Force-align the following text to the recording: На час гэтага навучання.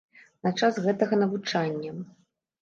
На 0.45 0.53
час 0.59 0.79
гэтага 0.85 1.19
навучання. 1.25 1.91